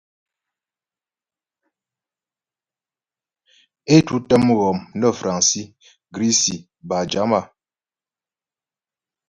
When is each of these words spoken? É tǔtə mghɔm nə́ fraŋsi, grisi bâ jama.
É 3.93 3.95
tǔtə 4.05 4.35
mghɔm 4.45 4.77
nə́ 4.99 5.11
fraŋsi, 5.19 5.61
grisi 6.13 6.55
bâ 6.87 6.97
jama. 7.11 7.39